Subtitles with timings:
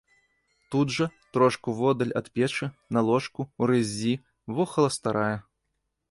[0.75, 1.05] Тут жа,
[1.35, 4.15] трошку воддаль ад печы, на ложку, у рыззі,
[4.61, 5.37] вохала старая.